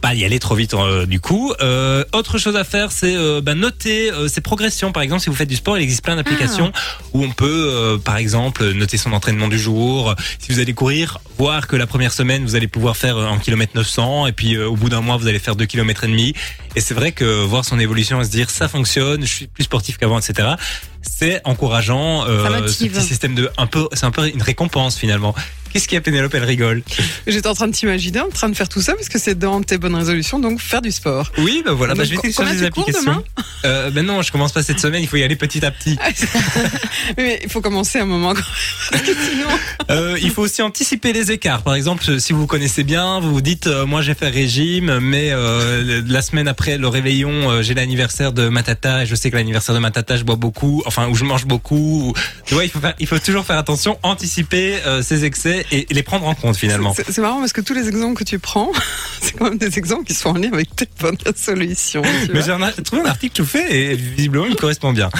pas 0.00 0.14
y 0.14 0.24
aller 0.24 0.38
trop 0.38 0.54
vite 0.54 0.74
euh, 0.74 1.06
du 1.06 1.20
coup. 1.20 1.52
Euh, 1.60 2.04
autre 2.12 2.38
chose 2.38 2.56
à 2.56 2.64
faire, 2.64 2.92
c'est 2.92 3.16
euh, 3.16 3.40
bah, 3.40 3.54
noter 3.54 4.10
euh, 4.12 4.28
ses 4.28 4.40
progressions. 4.40 4.92
Par 4.92 5.02
exemple, 5.02 5.22
si 5.22 5.30
vous 5.30 5.36
faites 5.36 5.48
du 5.48 5.56
sport, 5.56 5.76
il 5.78 5.82
existe 5.82 6.02
plein 6.04 6.16
d'applications 6.16 6.72
où 7.12 7.24
on 7.24 7.30
peut, 7.30 7.70
euh, 7.72 7.98
par 7.98 8.16
exemple, 8.16 8.72
noter 8.72 8.96
son 8.96 9.12
entraînement 9.12 9.48
du 9.48 9.58
jour. 9.58 10.14
Si 10.38 10.52
vous 10.52 10.60
allez 10.60 10.72
courir, 10.74 11.18
voir 11.38 11.66
que 11.66 11.76
la 11.76 11.86
première 11.86 12.12
semaine, 12.12 12.44
vous 12.44 12.54
allez 12.56 12.68
pouvoir 12.68 12.96
faire 12.96 13.16
un 13.16 13.38
km 13.38 13.72
900 13.74 14.26
et 14.28 14.32
puis 14.32 14.54
euh, 14.54 14.68
au 14.68 14.76
bout 14.76 14.88
d'un 14.88 15.00
mois, 15.00 15.16
vous 15.16 15.26
allez 15.26 15.38
faire 15.38 15.56
2 15.56 15.66
km 15.66 16.04
et 16.04 16.08
demi. 16.08 16.34
Et 16.76 16.80
c'est 16.80 16.94
vrai 16.94 17.12
que 17.12 17.42
voir 17.42 17.64
son 17.64 17.78
évolution 17.78 18.20
et 18.20 18.24
se 18.24 18.30
dire 18.30 18.50
ça 18.50 18.68
fonctionne, 18.68 19.22
je 19.22 19.32
suis 19.32 19.46
plus 19.48 19.64
sportif 19.64 19.96
qu'avant, 19.98 20.18
etc. 20.18 20.50
C'est 21.02 21.40
encourageant. 21.44 22.24
euh, 22.28 22.42
ce 22.68 22.84
petit 23.00 23.06
système 23.08 23.34
de 23.34 23.50
un 23.56 23.66
peu, 23.66 23.88
c'est 23.92 24.04
un 24.04 24.10
peu 24.10 24.28
une 24.28 24.42
récompense 24.42 24.96
finalement. 24.96 25.34
Qu'est-ce 25.72 25.86
qu'il 25.88 25.96
y 25.96 25.98
a 25.98 26.00
Pénélope? 26.00 26.34
Elle 26.34 26.44
rigole. 26.44 26.82
J'étais 27.26 27.46
en 27.48 27.54
train 27.54 27.68
de 27.68 27.72
t'imaginer 27.72 28.20
en 28.20 28.28
train 28.30 28.48
de 28.48 28.54
faire 28.54 28.68
tout 28.68 28.80
ça 28.80 28.94
parce 28.94 29.08
que 29.08 29.18
c'est 29.18 29.38
dans 29.38 29.62
tes 29.62 29.78
bonnes 29.78 29.94
résolutions, 29.94 30.38
donc 30.38 30.60
faire 30.60 30.82
du 30.82 30.90
sport. 30.92 31.30
Oui, 31.38 31.62
bah 31.64 31.72
voilà, 31.72 31.94
bah, 31.94 32.04
je 32.04 32.10
vais 32.10 32.16
télécharger 32.16 32.50
combien 32.54 32.60
des 32.60 32.66
applications. 32.66 33.02
demain? 33.12 33.22
Euh, 33.64 33.90
ben 33.90 34.04
non, 34.06 34.22
je 34.22 34.32
commence 34.32 34.52
pas 34.52 34.62
cette 34.62 34.80
semaine. 34.80 35.02
Il 35.02 35.08
faut 35.08 35.16
y 35.16 35.22
aller 35.22 35.36
petit 35.36 35.64
à 35.64 35.70
petit. 35.70 35.98
Mais 37.16 37.40
il 37.42 37.50
faut 37.50 37.60
commencer 37.60 37.98
un 37.98 38.04
moment 38.06 38.34
parce 38.90 39.02
que 39.02 39.12
sinon. 39.14 39.48
Euh, 39.90 40.18
il 40.20 40.30
faut 40.30 40.42
aussi 40.42 40.62
anticiper 40.62 41.12
les 41.12 41.30
écarts. 41.32 41.62
Par 41.62 41.74
exemple, 41.74 42.20
si 42.20 42.32
vous 42.32 42.40
vous 42.40 42.46
connaissez 42.46 42.84
bien, 42.84 43.20
vous 43.20 43.32
vous 43.32 43.40
dites, 43.40 43.66
euh, 43.66 43.86
moi 43.86 44.02
j'ai 44.02 44.14
fait 44.14 44.28
régime, 44.28 44.98
mais 45.00 45.30
euh, 45.32 46.02
la 46.06 46.22
semaine 46.22 46.48
après 46.48 46.78
le 46.78 46.88
réveillon, 46.88 47.62
j'ai 47.62 47.74
l'anniversaire 47.74 48.32
de 48.32 48.48
ma 48.48 48.62
tata 48.62 49.02
et 49.02 49.06
je 49.06 49.14
sais 49.14 49.30
que 49.30 49.36
l'anniversaire 49.36 49.74
de 49.74 49.80
ma 49.80 49.90
tata, 49.90 50.16
je 50.16 50.24
bois 50.24 50.36
beaucoup, 50.36 50.82
enfin 50.86 51.08
ou 51.08 51.14
je 51.14 51.24
mange 51.24 51.46
beaucoup. 51.46 52.08
ou- 52.08 52.14
Tu 52.46 52.54
vois, 52.54 52.64
il 52.64 52.70
faut 52.70 52.80
faire, 52.80 52.94
il 52.98 53.06
faut 53.06 53.18
toujours 53.18 53.44
faire 53.44 53.58
attention, 53.58 53.98
anticiper 54.02 54.76
euh, 54.86 55.02
ces 55.02 55.24
et 55.72 55.86
les 55.90 56.02
prendre 56.02 56.26
en 56.26 56.34
compte 56.34 56.56
finalement. 56.56 56.92
C'est 56.94 57.10
c'est 57.10 57.20
marrant 57.20 57.40
parce 57.40 57.52
que 57.52 57.60
tous 57.60 57.74
les 57.74 57.88
exemples 57.88 58.16
que 58.18 58.24
tu 58.24 58.38
prends, 58.38 58.70
c'est 59.20 59.32
quand 59.36 59.44
même 59.48 59.58
des 59.58 59.78
exemples 59.78 60.04
qui 60.04 60.14
sont 60.14 60.30
en 60.30 60.34
lien 60.34 60.50
avec 60.52 60.74
tes 60.76 60.88
bonnes 61.00 61.16
résolutions. 61.24 62.02
tu 62.02 62.32
Mais 62.32 62.42
j'ai 62.42 62.52
un- 62.52 62.70
trouvé 62.84 63.02
un 63.02 63.06
article 63.06 63.34
tout 63.36 63.44
fait 63.44 63.74
et 63.92 63.94
visiblement 63.96 64.46
il 64.46 64.56
correspond 64.56 64.92
bien. 64.92 65.10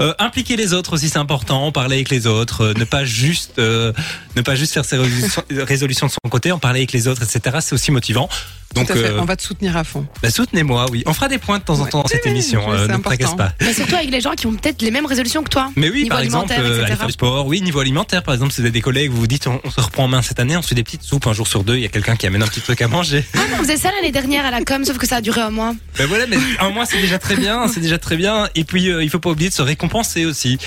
Euh, 0.00 0.14
impliquer 0.18 0.56
les 0.56 0.72
autres 0.74 0.94
aussi 0.94 1.08
c'est 1.08 1.18
important, 1.18 1.70
parler 1.72 1.96
avec 1.96 2.10
les 2.10 2.26
autres, 2.26 2.62
euh, 2.66 2.74
ne 2.74 2.84
pas 2.84 3.04
juste 3.04 3.58
euh, 3.58 3.92
ne 4.36 4.42
pas 4.42 4.54
juste 4.54 4.72
faire 4.74 4.84
ses 4.84 4.96
résolutions, 4.96 5.42
résolutions 5.50 6.06
de 6.06 6.12
son 6.12 6.28
côté, 6.30 6.52
en 6.52 6.58
parler 6.58 6.80
avec 6.80 6.92
les 6.92 7.08
autres, 7.08 7.22
etc. 7.22 7.58
C'est 7.60 7.74
aussi 7.74 7.90
motivant. 7.90 8.28
Donc 8.74 8.86
Tout 8.86 8.92
à 8.92 8.96
fait, 8.96 9.06
euh, 9.06 9.20
on 9.20 9.24
va 9.24 9.34
te 9.34 9.42
soutenir 9.42 9.78
à 9.78 9.82
fond. 9.84 10.06
bah, 10.22 10.28
soutenez-moi, 10.30 10.86
oui. 10.90 11.02
On 11.06 11.14
fera 11.14 11.28
des 11.28 11.38
points 11.38 11.58
de 11.58 11.64
temps 11.64 11.80
en 11.80 11.84
Ouais. 11.84 11.90
temps 11.90 12.02
dans 12.02 12.06
cette 12.08 12.20
Oui, 12.26 12.32
émission, 12.32 12.62
oui, 12.68 12.74
euh, 12.74 12.82
c'est 12.82 12.88
ne 12.92 12.96
important. 12.98 13.34
pas. 13.34 13.52
Mais 13.62 13.72
surtout 13.72 13.94
avec 13.94 14.10
les 14.10 14.20
gens 14.20 14.32
qui 14.32 14.46
ont 14.46 14.52
peut-être 14.52 14.82
les 14.82 14.90
mêmes 14.90 15.06
résolutions 15.06 15.42
que 15.42 15.48
toi. 15.48 15.70
Mais 15.74 15.88
oui, 15.88 16.02
Niveau 16.02 16.10
par 16.10 16.20
exemple, 16.20 16.52
euh, 16.58 16.84
aller 16.84 16.94
faire 16.94 17.06
du 17.06 17.12
sport, 17.14 17.46
oui, 17.46 17.62
niveau 17.62 17.80
alimentaire, 17.80 18.22
par 18.22 18.34
exemple, 18.34 18.52
si 18.52 18.60
vous 18.60 18.66
avez 18.66 18.72
des 18.72 18.82
collègues, 18.82 19.10
vous 19.10 19.20
vous 19.20 19.26
dites, 19.26 19.46
on, 19.46 19.58
on 19.64 19.70
se 19.70 19.80
reprend 19.88 20.04
en 20.04 20.08
main 20.08 20.22
cette 20.22 20.38
année, 20.40 20.56
on 20.56 20.62
se 20.62 20.68
fait 20.68 20.74
des 20.74 20.84
petites 20.84 21.02
soupes 21.02 21.26
un 21.26 21.32
jour 21.32 21.46
sur 21.46 21.64
deux, 21.64 21.76
il 21.76 21.82
y 21.82 21.86
a 21.86 21.88
quelqu'un 21.88 22.16
qui 22.16 22.26
amène 22.26 22.42
un 22.42 22.46
petit 22.46 22.60
truc 22.60 22.80
à 22.82 22.88
manger. 22.88 23.24
Ah, 23.34 23.38
on 23.54 23.56
faisait 23.58 23.76
ça 23.76 23.90
l'année 23.94 24.12
dernière 24.12 24.44
à 24.46 24.50
la 24.50 24.62
com, 24.62 24.84
sauf 24.84 24.96
que 24.98 25.06
ça 25.06 25.16
a 25.16 25.20
duré 25.20 25.40
un 25.40 25.50
mois. 25.50 25.74
Ben 25.98 26.06
voilà, 26.06 26.26
mais 26.26 26.38
un 26.60 26.70
mois 26.70 26.86
c'est 26.86 27.00
déjà 27.00 27.18
très 27.18 27.36
bien, 27.36 27.66
c'est 27.68 27.80
déjà 27.80 27.98
très 27.98 28.16
bien. 28.16 28.48
Et 28.54 28.64
puis 28.64 28.88
euh, 28.90 29.02
il 29.02 29.10
faut 29.10 29.18
pas 29.18 29.30
oublier 29.30 29.50
de 29.50 29.54
se 29.54 29.62
récompenser 29.62 30.24
aussi. 30.24 30.58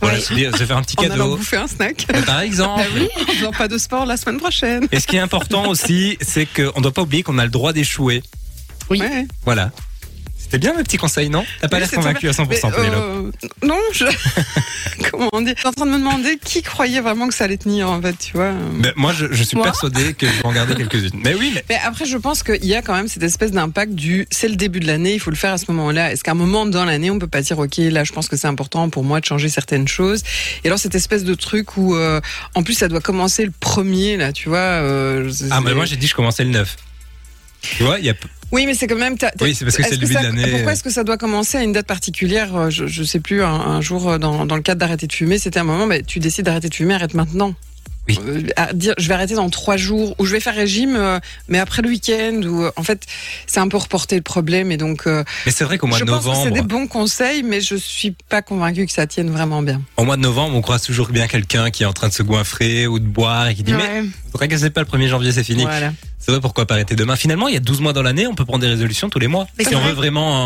Voilà, 0.00 0.18
Oui. 0.18 0.24
se, 0.24 0.34
dire- 0.34 0.56
se 0.56 0.64
faire 0.64 0.76
un 0.76 0.82
petit 0.82 0.96
En 0.98 1.04
allant 1.04 1.14
cadeau. 1.14 1.36
bouffer 1.36 1.56
un 1.58 1.68
snack. 1.68 2.06
Euh, 2.12 2.22
Par 2.22 2.40
exemple. 2.40 2.82
En 3.28 3.32
faisant 3.32 3.52
pas 3.52 3.68
de 3.68 3.78
sport 3.78 4.04
la 4.04 4.16
semaine 4.16 4.38
prochaine. 4.38 4.88
Et 4.90 4.98
ce 4.98 5.06
qui 5.06 5.14
est 5.16 5.20
important 5.20 5.68
aussi, 5.68 6.18
c'est 6.20 6.44
qu'on 6.46 6.76
ne 6.78 6.82
doit 6.82 6.92
pas 6.92 7.02
oublier 7.02 7.22
qu'on 7.22 7.38
a 7.38 7.44
le 7.44 7.50
droit 7.50 7.72
d'échouer. 7.72 8.20
Oui. 8.90 8.98
Ouais. 9.00 9.26
Voilà. 9.44 9.70
C'était 10.52 10.68
bien 10.68 10.76
mes 10.76 10.82
petits 10.82 10.98
conseils, 10.98 11.30
non 11.30 11.46
T'as 11.62 11.68
pas 11.68 11.76
Oui, 11.76 11.80
l'air 11.80 11.90
convaincu 11.90 12.28
à 12.28 12.32
100%, 12.32 12.46
Mais, 12.46 12.56
Pénélope. 12.76 12.94
euh, 13.42 13.66
non, 13.66 13.78
je... 13.94 14.04
comment 15.10 15.40
dire 15.40 15.54
suis 15.56 15.66
en 15.66 15.72
train 15.72 15.86
de 15.86 15.92
me 15.92 15.96
demander 15.96 16.36
qui 16.44 16.60
croyait 16.60 17.00
vraiment 17.00 17.26
que 17.26 17.32
ça 17.32 17.44
allait 17.44 17.56
tenir 17.56 17.88
en 17.90 18.02
fait, 18.02 18.14
tu 18.18 18.32
vois. 18.34 18.52
Mais 18.74 18.92
moi, 18.94 19.14
je, 19.14 19.32
je 19.32 19.42
suis 19.44 19.56
Moi 19.56 19.64
persuadé 19.64 20.12
que 20.12 20.26
je 20.26 20.32
vais 20.32 20.44
en 20.44 20.52
garder 20.52 20.74
quelques-unes. 20.74 21.22
Mais 21.24 21.32
oui, 21.32 21.52
mais 21.54 21.64
Mais 21.70 21.78
après, 21.82 22.04
je 22.04 22.18
pense 22.18 22.42
qu'il 22.42 22.66
y 22.66 22.74
a 22.74 22.82
quand 22.82 22.94
même 22.94 23.08
cette 23.08 23.22
espèce 23.22 23.50
d'impact 23.52 23.94
du 23.94 24.26
c'est 24.30 24.48
le 24.48 24.56
début 24.56 24.80
de 24.80 24.86
l'année, 24.86 25.14
il 25.14 25.20
faut 25.20 25.30
le 25.30 25.36
faire 25.36 25.54
à 25.54 25.58
ce 25.58 25.70
moment-là. 25.70 26.12
Est-ce 26.12 26.22
qu'à 26.22 26.32
un 26.32 26.34
moment 26.34 26.66
dans 26.66 26.84
l'année, 26.84 27.10
on 27.10 27.18
peut 27.18 27.26
pas 27.26 27.40
dire 27.40 27.58
ok, 27.58 27.78
là, 27.78 28.04
je 28.04 28.12
pense 28.12 28.28
que 28.28 28.36
c'est 28.36 28.46
important 28.46 28.90
pour 28.90 29.04
moi 29.04 29.20
de 29.20 29.24
changer 29.24 29.48
certaines 29.48 29.88
choses. 29.88 30.22
Et 30.64 30.66
alors 30.68 30.78
cette 30.78 30.94
espèce 30.94 31.24
de 31.24 31.32
truc 31.34 31.78
où, 31.78 31.94
euh, 31.96 32.20
en 32.54 32.62
plus, 32.62 32.74
ça 32.74 32.88
doit 32.88 33.00
commencer 33.00 33.46
le 33.46 33.52
premier 33.58 34.18
là, 34.18 34.32
tu 34.34 34.50
vois. 34.50 34.58
euh, 34.58 35.32
ah, 35.50 35.62
mais 35.62 35.72
moi 35.72 35.86
j'ai 35.86 35.96
dit 35.96 36.06
je 36.08 36.14
commençais 36.14 36.44
le 36.44 36.50
9. 36.50 36.76
Tu 37.62 37.84
vois, 37.84 37.98
il 37.98 38.04
y 38.04 38.10
a 38.10 38.14
Oui, 38.52 38.66
mais 38.66 38.74
c'est 38.74 38.86
quand 38.86 38.96
même. 38.96 39.16
Oui, 39.40 39.54
c'est 39.54 39.64
parce 39.64 39.76
que 39.76 39.82
c'est 39.82 39.92
le 39.92 39.96
début 39.96 40.12
ça- 40.12 40.20
de 40.20 40.26
l'année. 40.26 40.50
Pourquoi 40.52 40.72
est-ce 40.72 40.82
que 40.84 40.90
ça 40.90 41.04
doit 41.04 41.16
commencer 41.16 41.56
à 41.58 41.62
une 41.62 41.72
date 41.72 41.86
particulière 41.86 42.54
euh, 42.54 42.70
je, 42.70 42.86
je 42.86 43.02
sais 43.02 43.20
plus. 43.20 43.42
Un, 43.42 43.48
un 43.48 43.80
jour, 43.80 44.08
euh, 44.10 44.18
dans, 44.18 44.44
dans 44.46 44.56
le 44.56 44.62
cadre 44.62 44.78
d'arrêter 44.80 45.06
de 45.06 45.12
fumer, 45.12 45.38
c'était 45.38 45.58
un 45.60 45.64
moment. 45.64 45.86
Mais 45.86 46.02
tu 46.02 46.18
décides 46.20 46.44
d'arrêter 46.44 46.68
de 46.68 46.74
fumer, 46.74 46.94
arrête 46.94 47.14
maintenant. 47.14 47.54
Oui. 48.08 48.18
Euh, 48.26 48.42
à 48.56 48.72
dire, 48.72 48.94
je 48.98 49.06
vais 49.06 49.14
arrêter 49.14 49.34
dans 49.36 49.48
trois 49.48 49.76
jours, 49.76 50.16
ou 50.18 50.24
je 50.26 50.32
vais 50.32 50.40
faire 50.40 50.56
régime, 50.56 50.96
euh, 50.96 51.20
mais 51.46 51.60
après 51.60 51.82
le 51.82 51.88
week-end. 51.88 52.40
Ou 52.44 52.64
en 52.74 52.82
fait, 52.82 53.06
c'est 53.46 53.60
un 53.60 53.68
peu 53.68 53.76
reporter 53.76 54.16
le 54.16 54.22
problème. 54.22 54.72
Et 54.72 54.76
donc, 54.76 55.06
euh, 55.06 55.22
Mais 55.46 55.52
c'est 55.52 55.62
vrai 55.62 55.78
qu'au 55.78 55.86
mois 55.86 55.98
je 55.98 56.04
de 56.04 56.10
pense 56.10 56.24
que 56.24 56.30
c'est 56.32 56.36
novembre, 56.50 56.54
des 56.54 56.62
bons 56.62 56.88
conseils, 56.88 57.44
mais 57.44 57.60
je 57.60 57.76
suis 57.76 58.14
pas 58.28 58.42
convaincue 58.42 58.86
que 58.86 58.92
ça 58.92 59.06
tienne 59.06 59.30
vraiment 59.30 59.62
bien. 59.62 59.80
au 59.96 60.04
mois 60.04 60.16
de 60.16 60.22
novembre, 60.22 60.56
on 60.56 60.62
croise 60.62 60.82
toujours 60.82 61.08
bien 61.10 61.28
quelqu'un 61.28 61.70
qui 61.70 61.84
est 61.84 61.86
en 61.86 61.92
train 61.92 62.08
de 62.08 62.12
se 62.12 62.24
goinfrer 62.24 62.88
ou 62.88 62.98
de 62.98 63.06
boire 63.06 63.46
et 63.48 63.54
qui 63.54 63.62
dit 63.62 63.72
mais 63.72 64.02
Vous 64.32 64.38
tracassez 64.38 64.70
pas 64.70 64.80
le 64.80 64.86
1er 64.86 65.08
janvier, 65.08 65.32
c'est 65.32 65.44
fini. 65.44 65.62
Voilà. 65.62 65.92
C'est 66.18 66.30
vrai 66.30 66.40
pourquoi 66.40 66.66
pas 66.66 66.74
arrêter 66.74 66.94
demain? 66.94 67.16
Finalement, 67.16 67.48
il 67.48 67.54
y 67.54 67.56
a 67.56 67.60
12 67.60 67.80
mois 67.80 67.92
dans 67.92 68.02
l'année, 68.02 68.26
on 68.28 68.34
peut 68.34 68.44
prendre 68.44 68.60
des 68.60 68.68
résolutions 68.68 69.10
tous 69.10 69.18
les 69.18 69.26
mois. 69.26 69.46
Mais 69.58 69.64
si 69.64 69.74
on 69.74 69.80
vrai. 69.80 69.88
veut 69.88 69.94
vraiment 69.96 70.36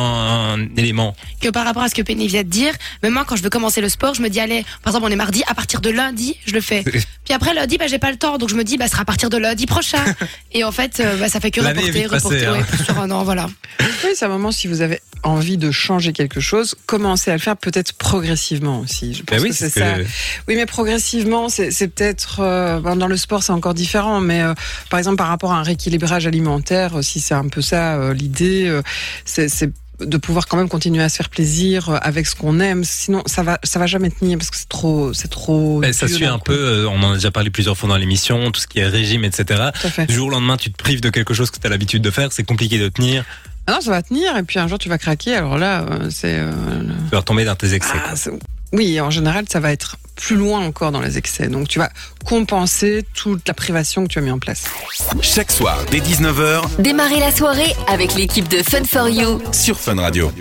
un, 0.55 0.55
un 0.59 0.69
élément. 0.77 1.15
que 1.41 1.51
par 1.51 1.65
rapport 1.67 1.83
à 1.83 1.89
ce 1.91 1.95
que 1.95 2.01
Penny 2.03 2.27
vient 2.29 2.43
de 2.45 2.49
dire, 2.49 2.73
même 3.03 3.13
moi 3.13 3.25
quand 3.27 3.37
je 3.37 3.43
veux 3.43 3.51
commencer 3.51 3.83
le 3.83 3.89
sport, 3.91 4.15
je 4.15 4.23
me 4.23 4.29
dis 4.31 4.41
allez, 4.41 4.65
par 4.83 4.93
exemple 4.95 5.07
on 5.07 5.13
est 5.13 5.17
mardi, 5.17 5.43
à 5.47 5.55
partir 5.55 5.81
de 5.83 5.91
lundi, 5.91 6.37
je 6.47 6.55
le 6.55 6.63
fais. 6.63 6.83
Puis 6.83 7.35
après 7.35 7.53
lundi, 7.53 7.77
bah 7.77 7.87
j'ai 7.89 7.99
pas 7.99 8.11
le 8.11 8.17
temps, 8.17 8.39
donc 8.39 8.49
je 8.49 8.55
me 8.55 8.65
dis 8.65 8.79
bah 8.79 8.87
ce 8.87 8.93
sera 8.93 9.03
à 9.03 9.05
partir 9.05 9.29
de 9.29 9.37
lundi 9.37 9.67
prochain. 9.67 10.03
Et 10.53 10.65
en 10.65 10.73
fait, 10.73 11.01
euh, 11.01 11.17
bah, 11.19 11.29
ça 11.29 11.41
fait 11.41 11.51
que 11.51 11.61
reporter, 11.61 12.07
reporter, 12.11 12.49
hein. 12.49 12.53
ouais, 12.59 12.65
plus 12.65 12.85
sur 12.85 12.99
un 12.99 13.11
an, 13.11 13.23
voilà. 13.25 13.47
Oui, 13.81 14.11
c'est 14.15 14.25
un 14.25 14.29
moment 14.29 14.53
si 14.53 14.69
vous 14.69 14.81
avez 14.81 15.01
envie 15.23 15.59
de 15.59 15.71
changer 15.71 16.13
quelque 16.15 16.41
chose, 16.41 16.75
commencez 16.87 17.31
à 17.31 17.35
le 17.35 17.41
faire 17.41 17.57
peut-être 17.57 17.93
progressivement 17.93 18.81
aussi. 18.81 19.13
Je 19.13 19.23
pense 19.25 19.37
Ben 19.37 19.43
oui, 19.43 19.51
que 19.51 19.55
c'est 19.57 19.69
ça. 19.69 19.93
que- 19.95 20.03
Oui, 20.49 20.57
mais 20.57 20.65
progressivement, 20.67 21.49
c'est 21.51 21.89
peut-être 21.89 22.41
euh, 22.41 22.81
bon, 22.81 22.97
dans 22.97 23.09
le 23.09 23.17
sport, 23.19 23.43
c'est 23.43 23.53
encore 23.53 23.75
différent. 23.77 24.21
Mais 24.21 24.43
euh, 24.43 24.55
par 24.91 24.99
exemple, 24.99 25.17
par 25.17 25.29
rapport 25.29 25.53
à 25.53 25.59
un 25.59 25.63
rééquilibrage 25.63 26.27
alimentaire, 26.27 26.99
euh, 26.99 27.03
si 27.03 27.21
c'est 27.21 27.35
un 27.35 27.47
peu 27.49 27.63
ça 27.63 27.95
euh, 27.95 28.13
l'idée, 28.13 28.81
c'est 29.25 29.71
de 30.01 30.19
pouvoir 30.19 30.47
quand 30.47 30.59
même 30.59 30.69
continuer 30.69 31.03
à 31.03 31.09
se 31.09 31.17
faire 31.17 31.31
plaisir 31.31 31.99
avec 32.03 32.27
ce 32.27 32.35
qu'on 32.37 32.61
aime. 32.61 32.85
Sinon, 32.85 33.23
ça 33.25 33.43
va, 33.43 33.59
ça 33.63 33.79
va 33.79 33.87
jamais 33.87 34.11
tenir 34.11 34.37
parce 34.37 34.51
que 34.51 34.57
c'est 34.59 34.69
trop, 34.69 35.15
c'est 35.15 35.29
trop. 35.29 35.79
Ben, 35.81 35.93
ça 35.95 36.07
suit 36.07 36.27
un 36.27 36.39
peu, 36.39 36.87
on 36.87 37.03
en 37.03 37.13
a 37.13 37.15
déjà 37.15 37.31
parlé 37.31 37.49
plusieurs 37.49 37.79
fois 37.79 37.89
dans 37.89 37.97
l'émission, 37.97 38.51
tout 38.51 38.61
ce 38.61 38.67
qui 38.67 38.81
est 38.81 38.87
régime, 38.89 39.25
etc. 39.25 39.71
Du 40.07 40.15
jour 40.15 40.27
au 40.27 40.31
lendemain, 40.31 40.59
tu 40.59 40.71
te 40.71 40.77
prives 40.77 41.01
de 41.01 41.09
quelque 41.09 41.33
chose 41.33 41.51
que 41.51 41.59
tu 41.59 41.67
as 41.67 41.71
l'habitude 41.71 42.03
de 42.03 42.11
faire, 42.11 42.31
c'est 42.33 42.45
compliqué 42.45 42.79
de 42.79 42.89
tenir, 42.89 43.25
Ah 43.67 43.73
non, 43.73 43.81
ça 43.81 43.91
va 43.91 44.03
tenir. 44.03 44.37
Et 44.37 44.43
puis 44.43 44.59
un 44.59 44.69
jour, 44.69 44.79
tu 44.79 44.91
vas 44.91 44.99
craquer. 44.99 45.35
Alors 45.37 45.57
là, 45.57 45.87
c'est. 46.11 46.37
euh, 46.41 46.53
tu 47.09 47.11
vas 47.13 47.19
retomber 47.21 47.47
dans 47.47 47.57
tes 47.57 47.73
excès. 47.73 47.97
Ah, 48.05 48.15
oui, 48.73 49.01
en 49.01 49.11
général, 49.11 49.45
ça 49.49 49.61
va 49.61 49.73
être 49.73 49.97
plus 50.17 50.37
loin 50.37 50.61
encore 50.61 50.93
dans 50.93 51.01
les 51.01 51.19
excès. 51.19 51.49
Donc, 51.49 51.69
tu 51.69 51.79
vas 51.79 51.91
compenser 52.25 53.05
toute 53.15 53.47
la 53.47 53.55
privation 53.55 54.05
que 54.05 54.09
tu 54.09 54.19
as 54.19 54.23
mis 54.23 54.31
en 54.31 54.39
place. 54.39 54.65
Chaque 55.21 55.53
soir, 55.53 55.79
dès 55.91 55.99
19h, 56.01 56.63
Démarrez 56.79 57.21
la 57.21 57.31
soirée 57.31 57.75
avec 57.87 58.15
l'équipe 58.15 58.49
de 58.49 58.59
Fun 58.63 58.85
for 58.85 59.09
You. 59.09 59.41
sur 59.53 59.79
Fun 59.79 60.01
Radio. 60.01 60.33